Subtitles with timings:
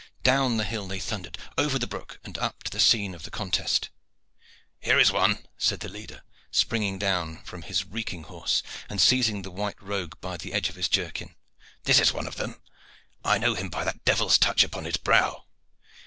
[0.23, 3.29] Down the hill they thundered, over the brook and up to the scene of the
[3.29, 3.91] contest.
[4.79, 9.51] "Here is one!" said the leader, springing down from his reeking horse, and seizing the
[9.51, 11.35] white rogue by the edge of his jerkin.
[11.83, 12.59] "This is one of them.
[13.23, 15.45] I know him by that devil's touch upon his brow.